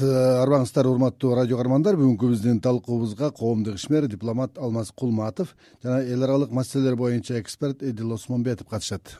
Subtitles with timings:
[0.00, 6.24] саламат арыбаңыздар урматтуу радио каармандар бүгүнкү биздин талкуубузга коомдук ишмер дипломат алмаз кулматов жана эл
[6.24, 9.18] аралык маселелер боюнча эксперт эдил осмонбетов катышат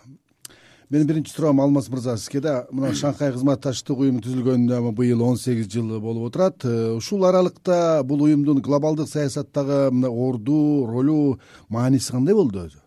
[0.89, 5.69] менин биринчи суроом алмаз мырза сизге да мына шанхай кызматташтык уюму түзүлгөнүнө быйыл он сегиз
[5.69, 12.35] жыл болуп отурат э, ушул аралыкта бул уюмдун глобалдык саясаттагы мындай орду ролу мааниси кандай
[12.35, 12.80] болду өзү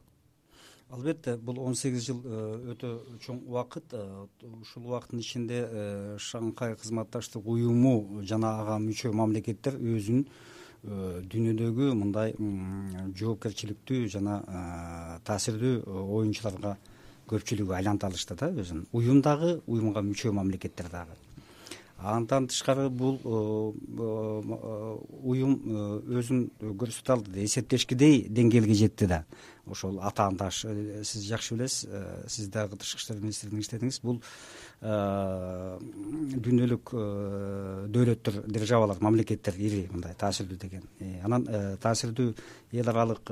[0.94, 2.94] албетте бул он сегиз жыл э, өтө
[3.26, 4.04] чоң убакыт э,
[4.62, 5.60] ушул убакыттын ичинде
[6.20, 10.26] шанхай кызматташтык уюму жана ага мүчө мамлекеттер өзүнүн
[10.84, 12.34] дүйнөдөгү мындай
[13.20, 14.40] жоопкерчиликтүү жана
[15.24, 16.76] таасирдүү оюнчуларга
[17.32, 18.88] көпчүлүгү айланта алышты да өзүн.
[18.92, 21.16] Уюм дагы уюмга мүчө мамлекеттер дагы
[22.04, 23.30] андан тышкары бул э, э,
[25.24, 29.26] уюм э, өзүн көрсөтө алды да эсептешкидей деңгээлге жетти да.
[29.66, 30.66] Ошол атаандаш
[31.08, 31.88] сиз жакшы билесиз
[32.28, 34.02] сиз дагы тышкы иштер министрлигинде иштедиңиз.
[34.04, 34.20] Бул
[34.84, 36.92] дүйнөлүк
[37.96, 40.84] дөөлөттөр державалар мамлекеттер ири мындай таасирдүү деген.
[41.24, 41.48] Анан
[41.80, 42.34] таасирдүү
[42.74, 43.32] эл аралык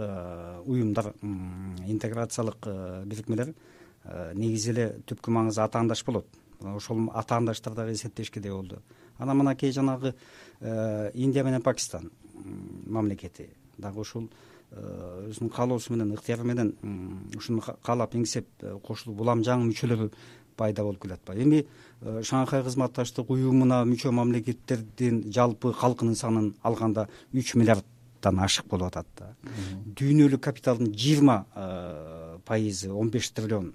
[0.64, 2.64] уюмдар интеграциялык
[3.12, 3.52] бирикмелер
[4.34, 8.82] негизи эле түпкү маңызы атаандаш болот ошол атаандаштар дагы эсептешкидей болду.
[9.18, 10.16] Анан мынакей жанагы
[10.60, 13.50] э, индия менен пакистан мамлекети.
[13.78, 14.30] Дагы ушул
[14.72, 16.76] э, өзүнүн каалоосу менен ыктыяры менен
[17.36, 18.48] ушуну каалап эңсеп
[18.86, 20.12] кошулуп улам жаңы мүчөлөрү
[20.58, 28.40] пайда болуп келатпайбы эми шанхай кызматташтык уюмуна мүчө мамлекеттердин жалпы калкынын санын алганда үч миллиарддан
[28.46, 29.32] ашык болуп атат да.
[29.86, 31.46] Дүйнөлүк капиталдын жыйырма
[32.46, 33.74] пайызы он беш триллион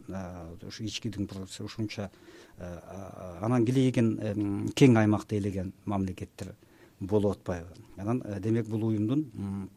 [0.63, 2.11] ушу ичкидин продукциясы ушунча
[2.59, 6.55] анан килейген кең аймакты ээлеген мамлекеттер
[7.01, 7.69] болуп атпайбы.
[7.97, 9.71] Анан э, демек бул уюмдун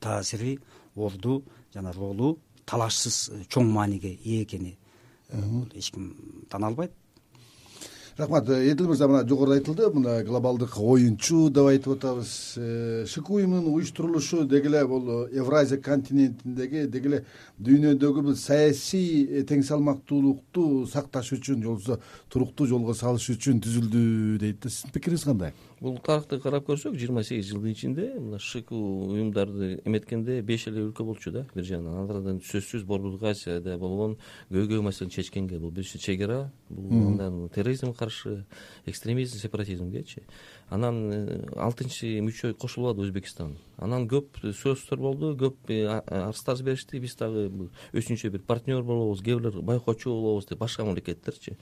[0.00, 0.58] таасири
[0.96, 1.44] орду
[1.74, 4.76] жана ролу талашсыз э, чоң мааниге ээ экени
[5.28, 5.38] э,
[5.74, 6.14] эч ким
[6.48, 6.92] тана албайт
[8.16, 12.54] рахмат эдил мырза мына жогоруда айтылды мына глобалдык оюнчу деп айтып атабыз.
[12.56, 17.24] Э, шк уюмунун уюштурулушу деги эле бул евразия континентиндеги деги эле
[17.58, 21.98] дүйнөдөгү бул саясий э, тең салмактуулукту сакташ үчүн же болбосо
[22.30, 24.70] туруктуу жолго салыш үчүн түзүлдү дейт да.
[24.70, 25.52] Сиздин пикириңиз кандай
[25.84, 28.78] бул тарыхты карап көрсөк жыйырма сегиз жылдын ичинде мына шку
[29.10, 31.44] уюмдарды эметкенде беш эле өлкө болчу да.
[31.54, 34.16] Бир жагынан алардан сөзсүз борбордук азияда болгон
[34.48, 35.58] көйгөй маселени чечкенге.
[35.60, 38.46] Бул биринчи чек ара бул андан терроризмге каршы
[38.86, 40.24] экстремизм сепаратизмгечи
[40.70, 47.00] анан э, алтынчы мүчө кошулуп алды өзбекстан анан көп сөздөр болду көп э, арыздар беришти.
[47.02, 47.48] Биз дагы
[47.92, 51.56] өзүнчө бир партнер болобуз кээ бирлер байкоочу болобуз деп башка мамлекеттерчи.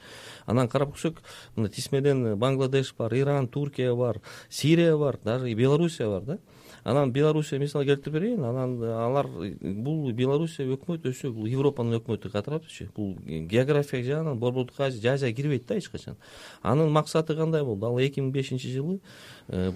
[0.47, 1.23] Анан карап көрсөк
[1.57, 4.21] мына тисмеден бангладеш бар иран туркия бар
[4.51, 6.39] сирия бар даже белоруссия бар да
[6.85, 12.89] анан белоруссия мисал келтирип берейин анан алар бул белоруссия өкмөтү өзү бул европанын өкмөтү катарапчы
[12.97, 16.17] бул география жагынан борбордук азия азия кирбейт да эч качан
[16.63, 17.87] анын максаты кандай болду?
[17.87, 19.01] Ал эки миң бешинчи жылы
[19.49, 19.71] Э,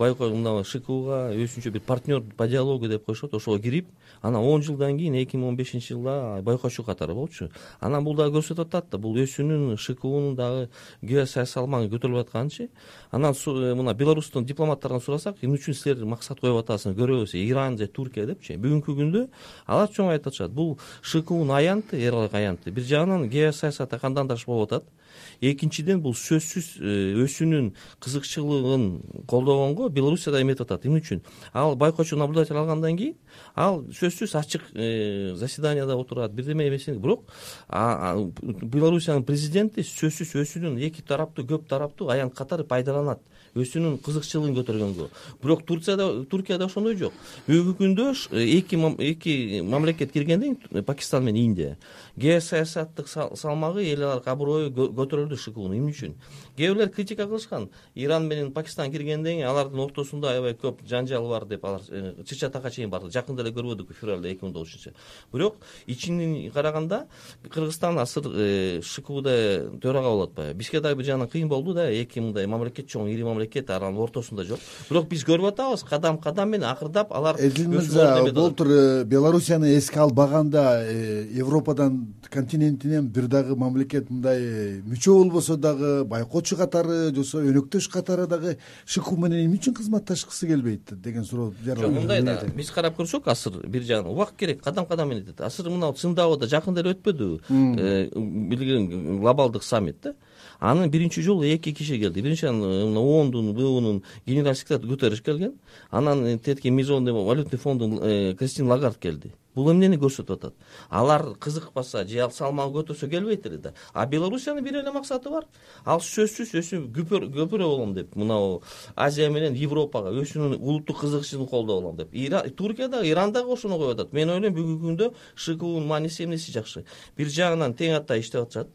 [0.64, 3.88] шкуга өзүнчө бир партнер по диалогу деп коюшат ошого кирип
[4.22, 7.50] анан он жылдан кийин эки миң он бешинчи жылда байкоочу катары болчу.
[7.80, 10.70] Анан бул дагы көрсөтүп атат да бул өзүнүн шкунун дагы
[11.02, 12.70] геосаясий салмагы көтөрүлүп атканынчы
[13.10, 17.86] анан э, мына беларустун дипломаттарынан сурасак эмне үчүн силер максат коюп атасыңар көрөбүз иран же
[17.86, 18.56] туркия депчи?
[18.56, 19.26] Бүгүнкү күндө
[19.66, 22.70] алар чоң айтып атышат бул шкунун аянты эл аянты.
[22.70, 24.92] Бир жагынан геосаясатта кандандаш болуп атат.
[25.40, 26.92] Экинчиден бул сөзсүз э,
[27.24, 27.70] өзүнүн
[28.00, 30.86] кызыкчылыгын колдогонго белоруссия да эметип атат.
[30.86, 31.22] Эмне үчүн?
[31.52, 33.16] Ал байкоочу наблюдатель алгандан кийин
[33.54, 37.00] ал сөзсүз ачык э, заседанияда отурат бирдеме эмесин.
[37.00, 37.24] Бирок
[37.68, 43.20] белоруссиянын президенти сөзсүз өзүнүн эки тараптуу көп тараптуу аян катары пайдаланат
[43.56, 45.08] өзүнүн кызыкчылыгын көтөргөнгө.
[45.42, 47.12] Бирок турцияда туркияда ошондой жок.
[47.48, 48.06] Бүгүнкү күндө
[48.44, 51.78] эки эки мамлекет киргенден кийин пакистан менен индия.
[52.16, 56.14] Геосаясаттык салмагы эл аралык аброю көтөрүлдү шкунун эмне үчүн?
[56.56, 57.68] Кээ бирлер критика кылышкан.
[57.94, 62.38] Иран менен пакистан киргенден кийин алардын ортосунда аябай көп жанжал бар деп алар э, чыр
[62.38, 63.10] чатакка чейин барды.
[63.10, 64.92] Жакында эле көрбөдүкпү февралда эки миң тогузунчу.
[65.32, 65.56] Бирок
[65.86, 67.06] ичинен караганда
[67.50, 72.20] кыргызстан азыр э, шкуда төрага болуп атпайбы бизге дагы бир жагынан кыйын болду да эки
[72.20, 74.60] мындай мамлекет чоң ири мамлекет аранын ортосунда жок.
[74.90, 80.00] Бирок биз көрүп атабыз кадам кадам менен акырдап алар эдил мырза болтур э, белоруссияны эске
[80.00, 80.86] албаганда
[81.30, 88.26] европадан континентинен бир дагы мамлекет мындай мүчө болбосо дагы байкоочу катары же болбосо өнөктөш катары
[88.26, 92.40] дагы шку менен эмне үчүн кызматташкысы келбейт деген суроо жок мындай да.
[92.54, 96.46] Биз карап көрсөк азыр бир жагынан убакыт керек кадам кадам менен этет азыр мына циндаода
[96.46, 97.40] жакында эле өтпөдүбү
[97.78, 100.14] э, билген глобалдык саммит да
[100.58, 102.20] анын биринчи жолу эки киши келди.
[102.20, 105.54] Биринчи мына оон фондунун буунун генеральный секретары гутерриш келген.
[105.90, 107.98] Анан тетики международный валютный фонддун
[108.36, 109.32] кристин лагард келди.
[109.54, 110.54] Бул эмнени көрсөтүп атат?
[110.90, 113.72] Алар кызыкпаса же ал салмагы көтөрсө келбейт эле да.
[113.94, 115.46] А белоруссиянын бир эле максаты бар.
[115.84, 118.62] Ал сөзсүз өзү көпүрө болом деп мынабу
[118.94, 122.12] азия менен европага өзүнүн улуттук кызыгычын колдоп алам деп.
[122.56, 124.12] Туркия дагы иран дагы ошону коюп атат.
[124.12, 126.84] Мен ойлойм бүгүнкү күндө шкунун мааниси эмнеси жакшы.
[127.16, 128.68] Бир жагынан тең аттай иштеп атышат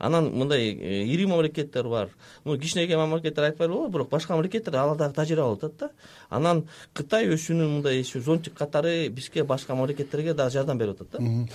[0.00, 2.08] анан мындай э, ири мамлекеттер бар.
[2.44, 5.90] Кичинекей мамлекеттер айтпай эле болот бирок башка мамлекеттер алар дагы тажрыйба алып атат да.
[6.30, 6.64] Анан
[6.94, 11.46] кытай өзүнүн мындай зонтик катары бизге башка мамлекеттерге дагы жардам берип атат да.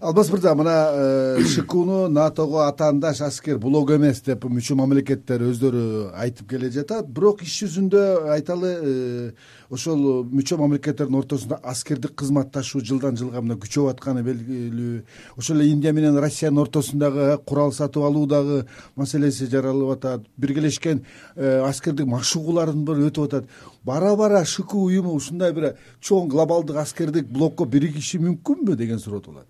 [0.00, 6.50] Албас мырза мына э, шкуну натого атаандаш аскер блок эмес деп мүчө мамлекеттер өздөрү айтып
[6.50, 7.08] келе жатат.
[7.08, 8.04] Бирок иш жүзүндө
[8.36, 9.30] айталы э,
[9.70, 15.00] ошол мүчө мамлекеттердин ортосунда аскердик кызматташуу жылдан жылга мына күчөп атканы белгилүү.
[15.40, 18.66] Ошол эле индия менен россиянын ортосундагы курал сатып алуу дагы
[18.96, 20.26] маселеси жаралып атат.
[20.36, 21.04] Биргелешкен
[21.36, 23.50] э, аскердик машыгуулардын баары өтүп атат.
[23.84, 29.46] Бара бара шку уюму ушундай бир чоң глобалдык аскердик блокко биригиши мүмкүнбү деген суроо туулат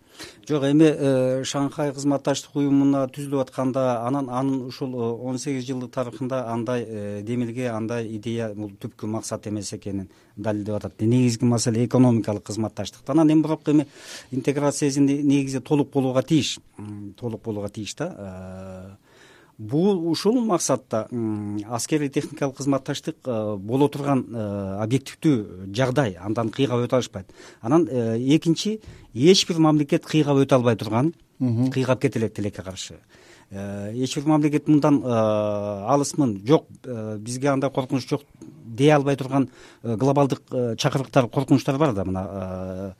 [0.48, 5.90] жок эми э, шанхай кызматташтык уюмуна түзүлүп атканда анан анын ушул э, он сегиз жылдык
[5.94, 11.00] тарыхында андай э, демилге андай идея бул түпкү максат эмес экенин далилдеп атат.
[11.00, 13.08] Негизги маселе экономикалык кызматташтык.
[13.08, 13.86] Анан эми бирок эми
[14.30, 16.58] интеграциясы негизи толук болууга тийиш
[17.16, 18.98] толук болууга тийиш да
[19.58, 21.06] бул ушул максатта
[21.68, 27.32] аскерий техникалык кызматташтык э, боло турган э, объективдүү жагдай андан кыйгап өтө алышпайт.
[27.62, 28.80] Анан э, экинчи
[29.14, 32.98] эч бир мамлекет кыйгап өтө албай турган кыйгап кете элек тилекке каршы.
[33.50, 36.66] Эч бир мамлекет мындан алысмын жок
[37.18, 39.48] бизге андай коркунуч жок дей албай турган
[39.82, 40.42] глобалдык
[40.76, 42.94] чакырыктар коркунучтар бар да мына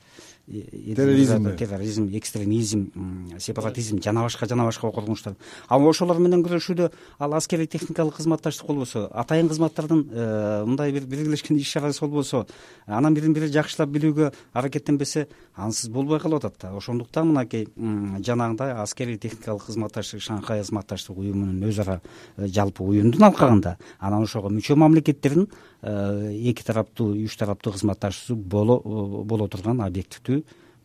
[0.46, 2.90] терроризм терроризм экстремизм
[3.38, 5.34] сепаратизм жана башка жана башка коркунучтар
[5.68, 11.56] а ошолор менен күрөшүүдө ал аскерий техникалык кызматташтык болбосо атайын кызматтардын э, мындай бир биргелешкен
[11.56, 12.46] иш чарасы болбосо
[12.86, 15.26] анан бирин бири жакшылап билүүгө аракеттенбесе
[15.56, 16.76] ансыз болбой калып атат да.
[16.76, 22.00] Ошондуктан мынакей жанагындай аскерий техникалык кызматташтык шанхай кызматташтык уюмунун өз ара
[22.36, 25.48] э, жалпы уюмдун алкагында анан ошого мүчө мамлекеттердин
[25.82, 30.35] Э, эки тараптуу үч тараптуу кызматташуусу боло турган объективдүү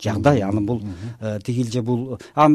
[0.01, 0.41] жагдай.
[0.41, 0.81] Аны бул
[1.19, 2.47] э, тигил же бул э,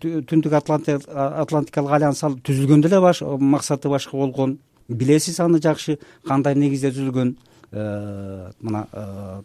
[0.00, 4.58] түндүк атлантикалык альянс ал түзүлгөндө эле максаты башка болгон.
[4.88, 7.36] Билесиз аны жакшы кандай негизде түзүлгөн
[7.74, 8.86] мына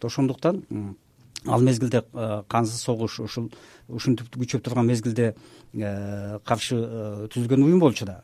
[0.04, 0.64] ошондуктан
[1.48, 2.04] ал мезгилде
[2.48, 3.50] кансыз согуш ушул
[3.88, 5.34] ушинтип күчөп турган мезгилде
[6.46, 6.78] каршы
[7.34, 8.20] түзүлгөн уюм болчу да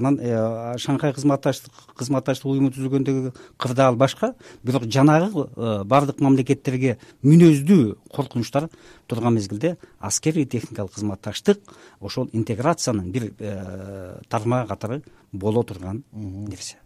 [0.00, 4.34] анан э, шанхай кызматташтык кызматташтык уюму түзүлгөндөгү кырдаал башка.
[4.64, 8.70] Бирок жанагы э, баардык мамлекеттерге мүнөздүү коркунучтар
[9.06, 11.62] турган мезгилде аскерий техникалык кызматташтык
[12.00, 15.02] ошол интеграциянын бир э, тармагы катары
[15.32, 16.76] боло турган нерсе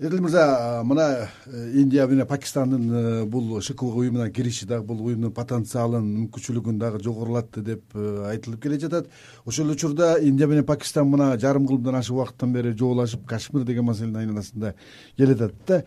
[0.00, 5.32] эрдил мырза мына э, индия менен пакистандын э, бул шк уюмуна кириши дагы бул уюмдун
[5.32, 9.10] потенциалын мүмкүнчүлүгүн дагы жогорулатты деп э, айтылып келе жатат.
[9.44, 13.84] Ошол эле учурда индия менен пакистан мына жарым кылымдан ашык убакыттан бери жоолашып кашмир деген
[13.84, 14.74] маселенин айналасында
[15.18, 15.84] келатат да.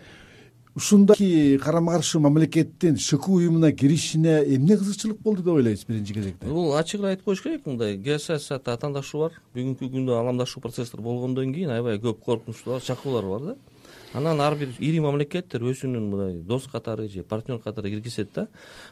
[0.76, 6.46] Ушундай карама каршы мамлекеттин шк уюмуна киришине эмне кызыкчылык болду деп ойлойсуз биринчи кезекте?
[6.46, 11.54] Бул ачык эле айтып коюш керек мындай геосаясатта атаандашуу бар бүгүнкү күндө аламдашуу процесстер болгондон
[11.54, 13.62] кийин аябай көп коркунучтар чакыруулар бар да
[14.14, 18.48] анан ар бир ири мамлекеттер өзүнүн мындай дос катары же партнер катары киргизет да.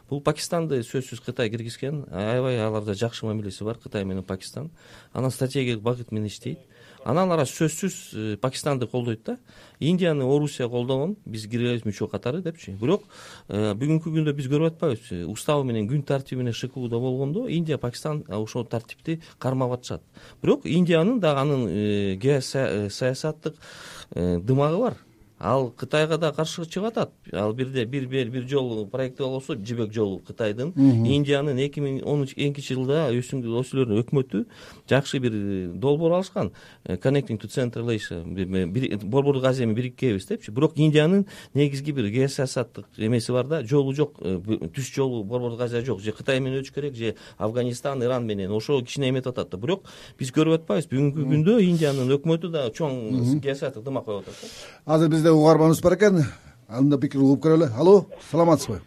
[0.08, 3.78] Бул пакистанды сөзсүз кытай киргизген аябай аларда жакшы мамилеси бар.
[3.78, 4.70] Кытай менен пакистан.
[5.12, 6.58] Анан стратегиялык багыт менен иштейт
[7.04, 9.36] анан алар сөзсүз э, пакистанды колдойт да.
[9.80, 12.72] Индияны орусия колдогон биз киребиз мүчө катары депчи.
[12.80, 13.04] Бирок
[13.48, 18.24] э, бүгүнкү күндө биз көрүп атпайбызбы уставы менен күн тартиби менен шкуда болгондо индия пакистан
[18.28, 20.02] ошол тартипти кармап атышат
[20.42, 23.56] бирок индиянын дагы анын э, геосаясаттык
[24.14, 24.96] дымагы бар
[25.42, 30.20] ал кытайга да каршы чыгып атат ал бирде бир бир жол проекти болбосо жибек жолу
[30.20, 30.72] кытайдын.
[30.76, 34.44] Индиянын эки миң он экинчи жылда ошолордун өкмөтү
[34.88, 35.32] жакшы бир
[35.74, 36.52] долбоор алышкан.
[36.84, 38.22] Э, connecting to central asia
[39.04, 40.50] борбордук азия бириккебиз депчи.
[40.50, 43.64] Бирок индиянын негизги бир геосаясаттык эмеси бар да.
[43.64, 46.00] Жолу жок э, түз жолу борбордук азия жок.
[46.00, 48.52] Же кытай менен өтүш керек же афганистан иран менен.
[48.52, 49.56] Ошол кичине эметип атат да.
[49.56, 54.94] Бирок биз көрүп атпайбызбы бүгүнкү күндө индиянын өкмөтү дагы чоң геосаясаттык дымак коюп атат да.
[54.94, 56.24] Азыр бизде угарманыбыз бар экен.
[56.68, 57.70] Анын да пикирин угуп көрөлү.
[57.78, 58.80] Алло саламатсызбы?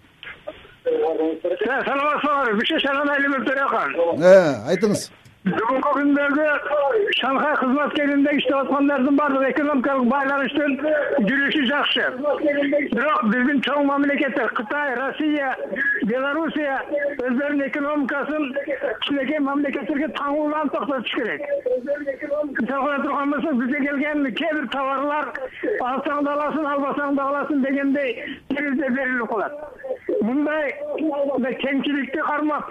[0.86, 4.34] Саламатсызбы бүчө салам айлыбек төрехан э,
[4.72, 5.10] айтыңыз
[5.46, 6.46] бүгүнкү күндөгү
[7.20, 10.72] шанхай кызматкеринде иштеп аткандардын баардыгы экономикалык байланыштын
[11.28, 12.06] жүрүшү жакшы.
[12.96, 15.52] Бирок биздин чоң мамлекеттер кытай россия
[16.10, 16.80] белоруссия
[17.28, 18.48] өздөрүнүн экономикасын
[19.04, 21.46] кичинекей мамлекеттерге таңууланып токтотуш керек.
[22.58, 25.32] Мисал кыла турган болсок бизге келген кээ бир товарлар
[25.92, 28.18] алсаң да аласың албасаң да аласың дегендей
[28.50, 29.54] бирибизде берилип калат
[30.28, 32.70] мындай кемчиликти кармап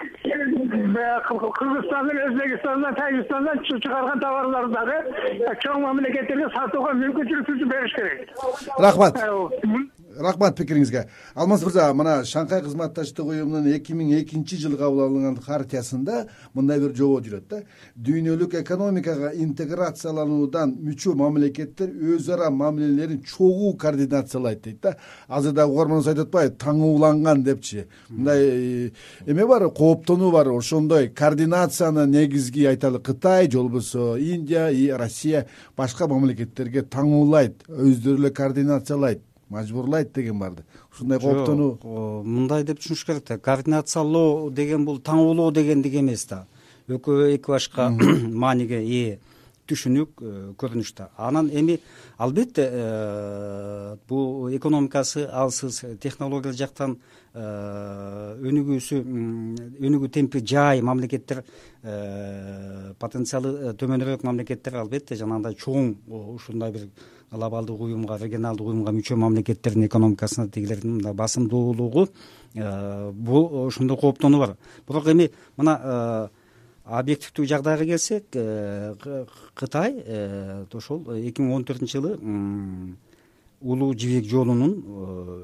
[1.58, 8.20] кыргызстандын өзбекстандан тажикстандан чыгарган товарларды дагы чоң мамлекеттерге сатууга мүмкүнчүлүк бериш керек.
[8.78, 9.14] Рахмат
[10.18, 11.06] рахмат пикириңизге.
[11.34, 16.94] Алмаз мырза мына шанхай кызматташтык уюмунун эки миң экинчи жылы кабыл алынган хартиясында мындай бир
[16.96, 17.62] жобо жүрөт да.
[17.96, 24.96] Дүйнөлүк экономикага интеграциялануудан мүчө мамлекеттер өз ара мамилелерин чогуу координациялайт дейт да.
[25.28, 27.86] Азыр дагы угарманыбыз айтып атпайбы таңууланган депчи.
[28.08, 28.90] Мындай э,
[29.26, 36.82] эме бар кооптонуу бар ошондой координациянын негизги айталы кытай же болбосо индия россия башка мамлекеттерге
[36.82, 40.64] таңуулайт өздөрү эле координациялайт мажбурлайт деген барды.
[40.92, 43.38] Ушундай кооптонуу мындай деп түшүнүш керек да.
[43.38, 46.46] Координациялоо деген бул таңуулоо дегендик эмес да.
[46.88, 49.18] Экөө эки башка мааниге ээ
[49.68, 51.78] түшүнүк э, көрүнүш да анан эми
[52.18, 56.98] албетте э, бул экономикасы алсыз технология жактан
[57.32, 57.44] э,
[58.44, 59.00] өнүгүүсү
[59.80, 61.44] өнүгүү темпи жай мамлекеттер
[63.04, 65.92] потенциалы төмөнүрөөк мамлекеттер албетте жанагындай чоң
[66.34, 66.88] ушундай бир
[67.30, 72.08] глобалдык уюмга регионалдык уюмга мүчө мамлекеттердин экономикасына тигилердин мындай басымдуулугу
[72.54, 74.56] бул ошондой кооптонуу бар.
[74.88, 76.30] Бирок эми мына
[76.84, 82.12] объективдүү жагдайга келсек э, кытай э, ошол эки миң он төртүнчү жылы
[83.60, 85.38] улуу жибек жолунун э,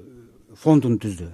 [0.61, 1.31] фондун түздү.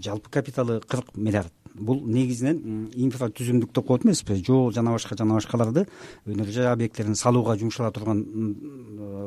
[0.00, 5.86] Жалпы капиталы кырк миллиард бул негизинен инфратүзүмдүк деп коет эмеспи жол жана башка жана башкаларды
[6.26, 8.24] өнөр жай объекттерин салууга жумшала турган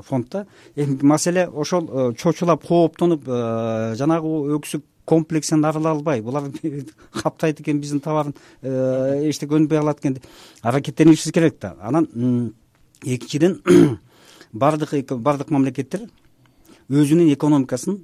[0.08, 6.50] фонд да эми маселе ошол чочулап кооптонуп жанагы өксүк комплексин арыла албай булар
[7.22, 10.18] каптайт экен биздин товарын э, эчтеке өнбөй калат экен.
[10.18, 10.26] Деп
[10.62, 11.76] аракеттенишибиз керек да.
[11.80, 12.54] Анан
[13.04, 13.62] экинчиден
[14.52, 16.10] баардык баардык мамлекеттер
[16.90, 18.02] өзүнүн экономикасын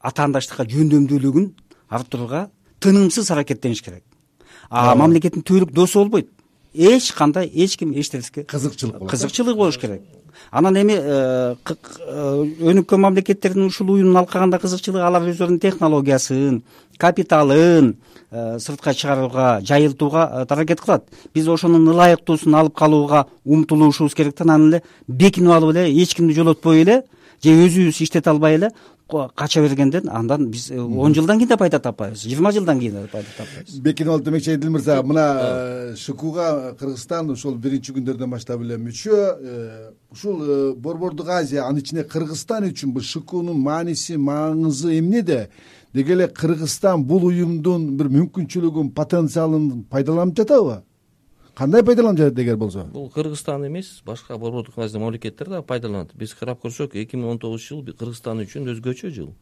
[0.00, 1.52] атаандаштыкка жөндөмдүүлүгүн
[1.88, 2.48] арттырууга
[2.82, 4.04] тынымсыз аракеттениш керек.
[4.70, 6.28] А мамлекеттин түбөлүк досу болбойт.
[6.74, 10.02] Эч кандай эч ким эч нерсеге кызыкчылык болот кызыкчылык болуш керек.
[10.50, 16.62] Анан эми э, э, өнүккөн мамлекеттердин ушул уюмдун алкагында кызыкчылыгы алар өздөрүнүн технологиясын
[16.96, 17.94] капиталын
[18.30, 21.04] э, сыртка чыгарууга жайылтууга аракет кылат.
[21.34, 24.44] Биз ошонун ылайыктуусун алып калууга умтулушубуз керек да.
[24.44, 27.02] Анан эле бекинип алып эле эч кимди жолотпой эле
[27.42, 28.70] же өзүбүз иштете албай эле
[29.34, 33.08] кача бергенден андан биз э, он жылдан кийин да пайда таппайбыз жыйырма жылдан кийин да
[33.12, 33.80] пайда таппайбыз.
[33.80, 39.18] Бекинип алып демекчи эдил мырза мына э, шкуга кыргызстан ошол биринчи күндөрдөн баштап эле мүчө
[39.40, 45.48] э, ушул борбордук азия анын ичинде кыргызстан үчүн бул шкунун мааниси маңызы эмнеде
[45.92, 50.82] деги эле кыргызстан бул уюмдун бир мүмкүнчүлүгүн потенциалын пайдаланып жатабы
[51.54, 52.84] кандай пайдаланып жатат эгер болсо?
[52.92, 56.14] Бул кыргызстан эмес башка борбордук азия мамлекеттер дагы пайдаланат.
[56.14, 59.32] Биз карап көрсөк эки миң он тогузунчу жыл кыргызстан үчүн өзгөчө жыл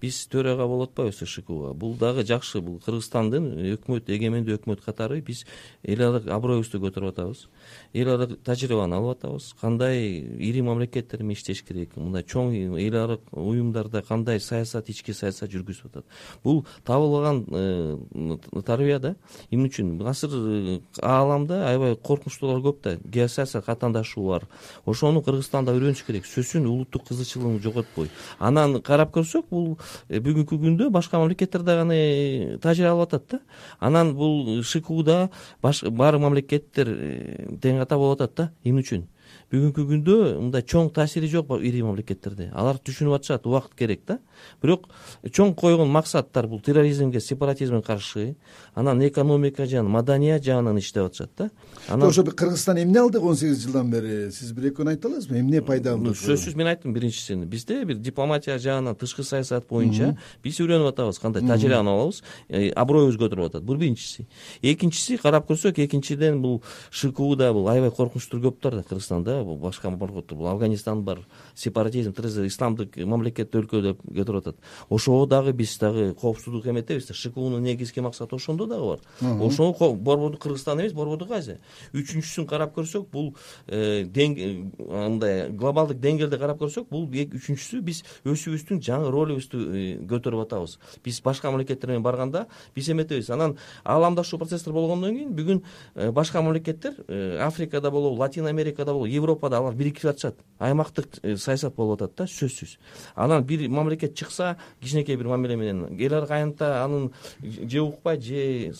[0.00, 2.60] биз төрага болуп атпайбызбы шкга бул дагы жакшы.
[2.64, 5.44] Бул кыргызстандын өкмөт эгемендүү өкмөт катары биз
[5.82, 7.46] эл аралык аброюбузду көтөрүп атабыз.
[7.92, 9.52] Эл аралык тажрыйбаны алып атабыз.
[9.60, 11.96] Кандай ири мамлекеттер менен иштеш керек?
[11.96, 16.04] Мындай чоң эл аралык уюмдарда кандай саясат ички саясат жүргүзүп атат?
[16.44, 19.14] Бул табылган э, тарбия да.
[19.50, 19.96] Эмне үчүн?
[20.06, 22.96] Азыр э, ааламда аябай коркунучтуулар көп да.
[23.04, 24.48] Геосаясат катаандашуу бар.
[24.84, 26.26] Ошону кыргызстанда үйрөнүш керек.
[26.26, 28.10] Сөзсүз улуттук кызыкчылыгын жоготпой.
[28.38, 33.40] Анан карап көрсөк бул бүгүнкү күндө башка мамлекеттер дагы аны тажрыйба алып атат да.
[33.78, 35.30] Анан бул шкуда
[35.62, 39.06] баары мамлекеттер э, тең ката болуп атат да эмне үчүн
[39.54, 42.50] бүгүнкү күндө мындай чоң таасири жок ири мамлекеттерде.
[42.54, 44.18] Алар түшүнүп атышат убакыт керек да.
[44.62, 44.88] Бирок
[45.30, 48.34] чоң койгон максаттар бул терроризмге сепаратизмге каршы
[48.74, 51.50] анан экономика жагынан маданият жагынан иштеп атышат да.
[51.88, 54.30] Анан ошо кыргызстан эмне алды он сегиз жылдан бери?
[54.32, 55.38] Сиз бир экөөнү айта аласызбы?
[55.38, 57.44] Эмне пайда болду сөзсүз мен айттым биринчисин.
[57.46, 63.18] Бизде бир дипломатия жагынан тышкы саясат боюнча биз үйрөнүп атабыз кандай тажрыйбаны алабыз э, аброюбуз
[63.20, 63.64] көтөрүлүп атат.
[63.64, 64.26] Бул биринчиси.
[64.62, 70.38] Экинчиси карап көрсөк экинчиден бул шкуда бул аябай коркунучтуу көп да кыргызстанда да башка борбордор
[70.38, 74.56] бул афганистан бар сепаратизм терроризм исламдык мамлекет өлкө деп кетип атат.
[74.88, 77.14] Ошого дагы биз дагы коопсуздук эметебиз да.
[77.14, 79.40] Шкунун негизги максаты ошондо дагы бар.
[79.40, 81.58] Ошого борбордук кыргызстан эмес борбордук азия
[81.94, 83.34] үчүнчүсүн карап көрсөк бул
[83.66, 90.78] э, мындай глобалдык деңгээлде карап көрсөк бул үчүнчүсү биз өзүбүздүн жаңы ролубузду э, көтөрүп атабыз.
[91.04, 93.30] Биз башка мамлекеттер менен барганда биз эметебиз.
[93.30, 95.62] Анан ааламдашуу процесстер болгондон кийин бүгүн
[95.94, 97.04] э, башка мамлекеттер
[97.44, 102.76] африкада болобу латин америкада болобу европада алар бирикип атышат аймактык саясат болуп атат да сөзсүз.
[103.14, 108.74] Анан бир мамлекет чыкса кичинекей бир мамиле менен эл аркайынта анын же укпайт же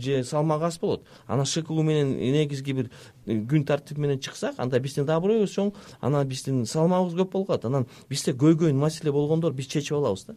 [0.00, 1.04] же салмагы аз болот.
[1.26, 2.90] Анан шку менен негизги бир
[3.26, 7.64] күн тартип менен чыксак анда биздин да чоң анан биздин салмагыбыз көп болуп калат.
[7.64, 10.34] Анан бизде көйгөйн маселе болгондор биз чечип алабыз да.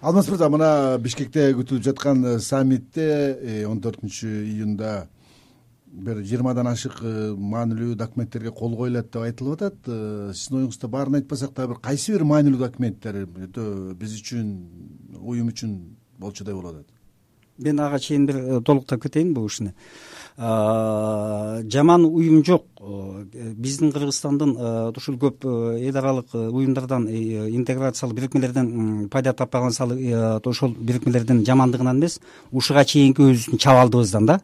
[0.00, 5.10] Алмаз мырза мына бишкекте күтүлүп жаткан э, саммитте э, он төртүнчү июнда
[5.90, 9.90] бир жыйырмадан ашык э, маанилүү документтерге кол коюлат деп айтылып атат.
[10.34, 14.54] Сиздин оюңузда баарын айтпасак дагы бир кайсы бир маанилүү документтер өтө биз үчүн
[15.18, 15.76] уюм үчүн
[16.18, 16.86] болчудай болуп атат?
[17.58, 19.74] Мен ага чейин бир толуктап кетейин бул кишини
[20.40, 22.64] жаман уюм жок.
[23.56, 24.54] Биздин кыргызстандын
[24.96, 29.74] ушул көп эл аралык уюмдардан интеграциялык бирикмелерден пайда таппаган
[30.44, 32.20] ошол бирикмелердин жамандыгынан эмес
[32.52, 34.40] ушуга чейинки өзүбүздүн чабалдыгыбыздан да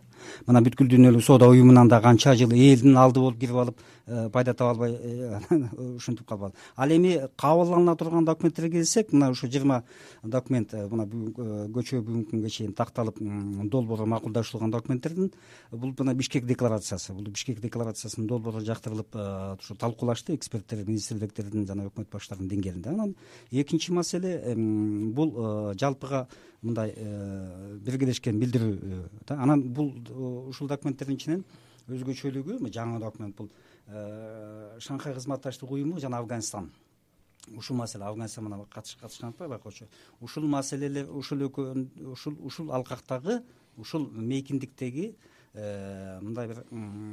[0.46, 4.70] мына бүткүл дүйнөлүк соода уюмунан да канча жыл элдин алды болуп кирип алып пайда таба
[4.70, 5.40] албай э,
[5.96, 9.82] ушинтип калып калды ал эми кабыл алына турган документтерге келсек мына ушу жыйырма
[10.22, 11.06] документ э, мына
[11.74, 15.32] көчө бүгүнкү күнгө чейин такталып долбоору макулдашылган документтердин
[15.72, 19.18] бул мына бишкек декларациясы бул бишкек декларациясынын долбоору жактырылып
[19.58, 22.90] ушу талкуулашты эксперттер министрликтердин жана өкмөт баштарынын деңгээлинде.
[22.90, 23.16] Анан
[23.50, 26.28] экинчи маселе бул жалпыга
[26.62, 26.94] мындай
[27.82, 29.42] биргелешкен билдирүү да.
[29.42, 29.94] Анан бул
[30.48, 31.44] ушул документтердин ичинен
[31.88, 36.72] өзгөчөлүгү жаңы документ бул Э, шанхай кызматташтык уюму жана афганистан.
[37.54, 39.86] Ушул маселе афганистан менен катышкан атпайбы байкоочу
[40.20, 43.42] ушул маселелер ушул экөө ушул ушул алкактагы
[43.76, 45.16] ушул мейкиндиктеги
[45.54, 46.64] э, мындай бир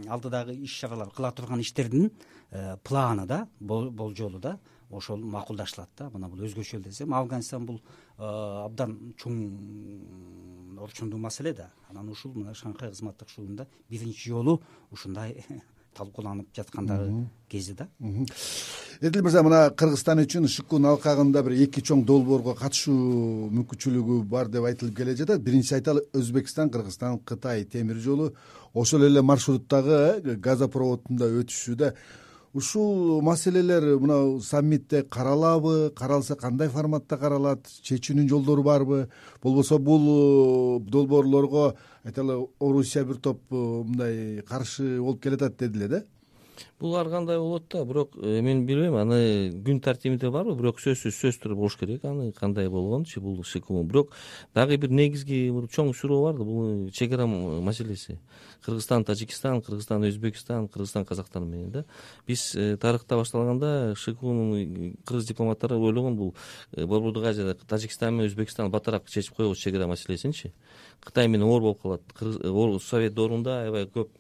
[0.10, 2.12] алдыдагы иш чаралар кыла турган иштердин
[2.50, 6.10] э, планы да болжолу да ошол макулдашылат да.
[6.10, 7.82] Мына бул өзгөчө десем афганистан бул
[8.18, 11.72] абдан чоң орчундуу маселе да.
[11.90, 14.62] Анан ушул мына шанхай кызматташтык уюмунда биринчи жолу
[14.92, 15.46] ушундай
[15.98, 17.88] талкууланып жаткандагы кези да.
[19.02, 24.68] Эдил мырза мына кыргызстан үчүн шкунун алкагында бир эки чоң долбоорго катышуу мүмкүнчүлүгү бар деп
[24.70, 25.42] айтылып келе жатат.
[25.44, 28.34] Биринчиси айталы өзбекстан кыргызстан кытай темир жолу
[28.74, 31.94] ошол эле маршруттагы газопроводунда өтүшү да
[32.54, 39.10] ушул маселелер мына саммитте каралабы каралса кандай форматта каралат чечүүнүн жолдору барбы?
[39.42, 45.88] Болбосо бул э, долбоорлорго айталы орусия бир топ э, мындай каршы болуп келатат деди эле
[45.88, 46.04] да
[46.84, 51.16] бул ар кандай болот да бирок э, мен билбейм аны күн тартибинде барбы бирок сөзсүз
[51.16, 54.12] сөз түрү болуш керек аны кандай болгонучу бул шку бирок
[54.54, 58.20] дагы бир негизги бир чоң суроо бар да бул чек ара маселеси.
[58.66, 61.86] Кыргызстан тажикстан кыргызстан өзбекстан кыргызстан казакстан менен да.
[62.28, 66.36] Биз э, тарыхта башталганда шкунун кыргыз дипломаттары ойлогон бул
[66.76, 70.52] борбордук азияда тажикстан менен өзбекстан батараак чечип коебуз чек ара маселесинчи.
[71.00, 72.82] Кытай менен оор болуп калат.
[72.84, 74.20] Совет доорунда аябай көп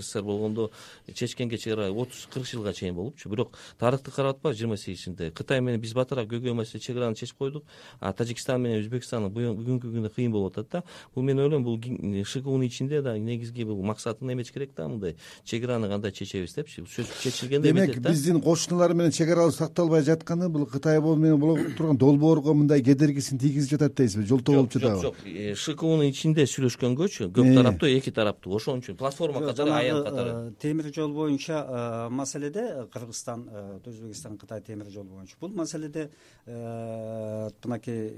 [0.00, 0.70] ссср болгондо
[1.14, 3.28] чечкенге чек ара отуз кырк жылга чейин болупчу.
[3.28, 7.36] Бирок тарыхты карап атпайбы жыйырма сегизинчиде кытай менен биз батараак көйгөй маселе чек араны чечип
[7.38, 7.64] койдук.
[8.00, 10.82] А тажикстан менен өзбекстан бүгүнкү күндө кыйын болуп атат да.
[11.14, 11.78] Бул мен ойлойм бул
[12.24, 16.82] шкунун ичинде да негизги бул максатын эметиш керек да мындай чек араны кандай чечебиз депчи?
[16.82, 21.98] Сөз чечилгенде демек биздин кошуналар менен чек арабыз сакталбай жатканы бул кытай менен болуп турган
[21.98, 24.26] долбоорго мындай кедергисин тийгизип жатат дейсизби?
[24.26, 25.56] Жолтоо болуп жатабы жок жок.
[25.58, 30.34] Шкунун ичинде сүйлөшкөнгөчү көп тараптуу эки тараптуу ошон үчүн платформа катары аян катары?
[30.34, 31.77] э, темир жол боюнча э,
[32.10, 35.36] маселеде кыргызстан э, өзбекстан кытай темир жолу боюнча.
[35.40, 36.10] Бул маселеде
[36.46, 38.12] мынакей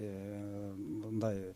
[0.76, 1.52] мындай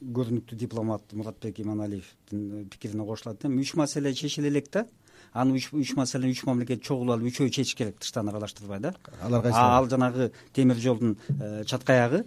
[0.00, 4.86] көрүнүктүү дипломат муратбек иманалиевдин пикирине кошулат эми үч маселе чечиле элек да.
[5.32, 8.94] Аны үч маселени үч мамлекет чогулуп алып үчөө чечиш керек тыштан аралаштырбай да.
[9.22, 11.16] Алар ал жанагы темир жолдун
[11.66, 12.24] чаткаягы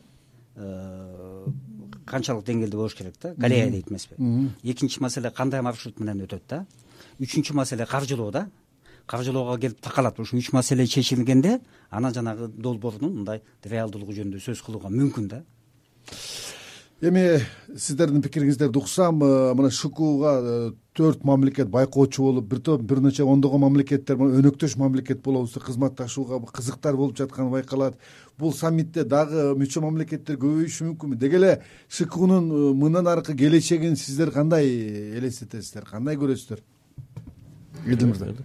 [2.09, 3.33] канчалык деңгээлде болуш керек да.
[3.37, 4.15] Галерея дейт эмеспи.
[4.63, 6.65] Экинчи маселе кандай маршрут менен өтөт да.
[7.19, 8.47] Үчүнчү маселе каржылоо да
[9.09, 10.19] каржылоого келип такалат.
[10.19, 15.41] Ушу үч маселе чечилгенде анан жанагы долбоордун мындай реалдуулугу жөнүндө сөз кылууга мүмкүн да.
[17.01, 17.39] Эми
[17.79, 23.23] сиздердин пикириңиздерди уксам э, мына шкуга э, төрт мамлекет байкоочу болуп бир топ бир нече
[23.23, 27.95] ондогон мамлекеттер өнөктөш мамлекет болобуз кызматташууга кызыктар болуп жатканы байкалат.
[28.37, 31.53] Бул саммитте дагы мүчө мамлекеттер көбөйүшү мүмкүнбү деги эле
[31.87, 34.67] шкунун э, мындан аркы келечегин сиздер кандай
[35.17, 36.59] элестетесиздер кандай көрөсүздөр
[37.87, 38.35] эдил мырза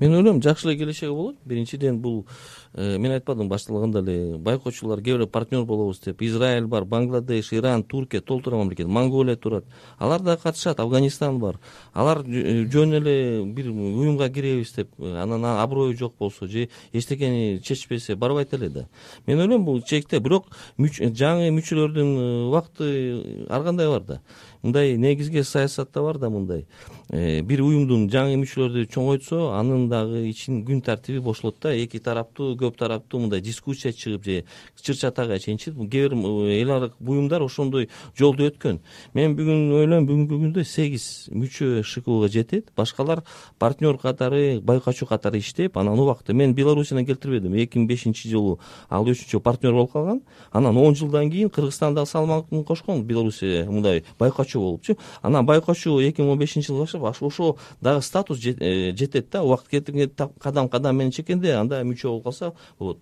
[0.00, 1.36] мен ойлойм жакшы эле келечеги болот.
[1.44, 2.26] Биринчиден бул
[2.74, 6.22] мен айтпадымбы башталганда эле байкоочулар кээ бирөө партнер болобуз деп.
[6.22, 9.64] Израиль бар бангладеш иран туркия толтура мамлекет монголия турат.
[9.98, 11.60] Алар дагы катышат афганистан бар.
[11.92, 17.60] Алар э, жөн эле бир уюмга киребиз деп э, анан аброю жок болсо же эчтекени
[17.62, 18.88] чечпесе барбайт эле да.
[19.26, 24.20] Мен ойлойм бул чекте бирок жаңы мүчөлөрдүн убакыты ар кандай бар да.
[24.62, 26.66] Мындай негизги саясатта бар да мындай.
[27.10, 31.74] Э, бир уюмдун жаңы мүчөлөрдү чоңойтсо анын дагы ичин күн тартиби бошолот да.
[31.74, 34.44] Эки тараптуу көп тараптуу мындай дискуссия чыгып же
[34.80, 38.80] чыр чатакка чейинчи кээ бир эл аралык буюмдар ошондой жолду өткөн.
[39.14, 42.70] Мен бүгүн ойлойм бүгүнкү күндө сегиз мүчө шкуга жетет.
[42.76, 43.22] Башкалар
[43.58, 49.04] партнер катары байкоочу катары иштеп анан убакытта мен белоруссиядан келтирбедим эки миң бешинчи жылы ал
[49.04, 50.22] үчүнчү партнер болуп калган.
[50.52, 53.04] Анан он жылдан кийин кыргызстан салмагын кошкон.
[53.04, 54.98] Белоруссия мындай байкоочу болупчу.
[55.22, 59.42] Анан байкоочу эки миң он бешинчи жылы баштап ошо дагы статус э, жетет да.
[59.42, 62.98] Убакыт кеткенде кадам кадам менен чеккенде анда мүчө болуп калса болот.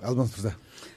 [0.00, 0.54] Алмаз мырза.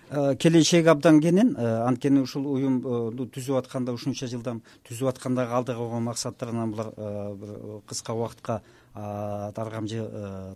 [0.10, 5.79] Э, келечеги абдан кенен э, анткени ушул уюмду түзүп атканда ушунча жылдан түзүп аткандагы алдыга
[5.79, 6.91] койгон максаттарынан булар
[7.36, 8.62] бир кыска убакытка
[8.93, 10.07] таргамжы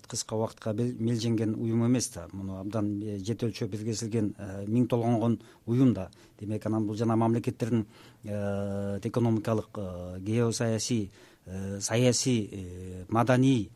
[0.07, 2.27] кыска убакытка мелженген уюм эмес да.
[2.31, 4.33] Муну абдан жете өлчөп иргезилген
[4.67, 6.09] миң толгонгон уюм да.
[6.41, 7.85] Демек анан бул жана мамлекеттердин
[8.23, 11.11] э, экономикалык э, геосаясий
[11.45, 13.69] э, саясий маданий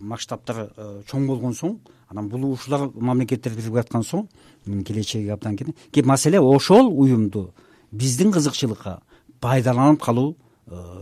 [0.00, 0.68] масштабтары
[1.08, 1.78] чоң болгон соң
[2.10, 4.26] анан бул ушулар мамлекеттер биригип аткан соң
[4.84, 7.52] келечеги абдан кенен маселе ошол уюмду
[7.92, 9.00] биздин кызыкчылыкка
[9.40, 10.34] пайдаланып калуу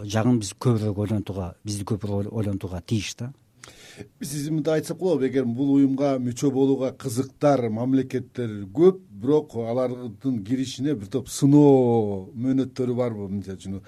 [0.04, 3.32] жагын биз көбүрөөк ойлонтууга бизди көбүрөөк ойлонтууга тийиш да.
[4.22, 10.96] Сиз мындай айтсак болобу эгер бул уюмга мүчө болууга кызыктар мамлекеттер көп бирок алардын киришине
[10.98, 13.82] бир топ сыноо мөөнөттөрү барбы мисалы үчүн э,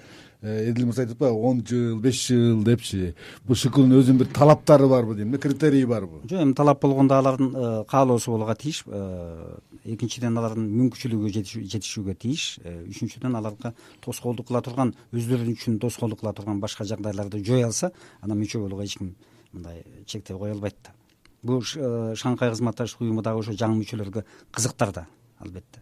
[0.45, 3.13] эдил мырза айтып атпайбы он жыл беш жыл депчи.
[3.45, 7.53] Бул шкнун өзүнүн бир талаптары барбы дейм да критерийи барбы жок эми талап болгондо алардын
[7.55, 13.73] э, каалоосу болууга тийиш э, экинчиден алардын мүмкүнчүлүгү жетишүүгө тийиш үчүнчүдөн аларга
[14.05, 18.85] тоскоолдук кыла турган өздөрү үчүн тоскоолдук кыла турган башка жагдайларды жое алса анан мүчө болууга
[18.85, 19.15] эч ким
[19.51, 20.93] мындай чектеп кое албайт да
[21.43, 25.07] бул э, шанхай кызматташтык уюму дагы ошо жаңы мүчөлөргө кызыктар да
[25.39, 25.81] албетте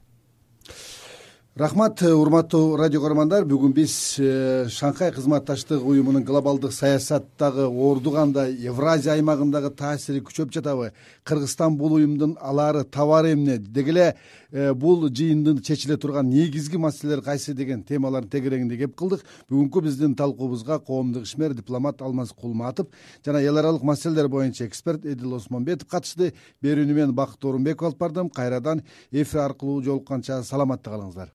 [1.53, 9.13] рахмат урматтуу радио көрөрмандар бүгүн биз э, шанхай кызматташтык уюмунун глобалдык саясаттагы орду кандай евразия
[9.13, 10.93] аймагындагы таасири күчөп жатабы?
[11.23, 13.59] Кыргызстан бул уюмдун алаары табары эмне?
[13.59, 14.15] Деги эле
[14.49, 19.21] э, бул жыйындын чечиле турган негизги маселелер кайсы деген темалардын тегерегинде кеп кылдык.
[19.51, 22.87] Бүгүнкү биздин талкуубузга коомдук ишмер дипломат алмаз кулматов
[23.23, 26.33] жана эл аралык маселелер боюнча эксперт эдил осмонбетов катышты.
[26.63, 28.29] Берүүнү мен бакыт оорунбеков алып бардым.
[28.29, 31.29] Кайрадан эфир аркылуу жолукканча саламатта калыңыздар